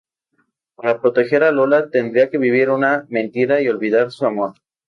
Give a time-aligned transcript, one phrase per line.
[0.73, 4.55] Para proteger a Lola, tendría que vivir una mentira y olvidar su amor.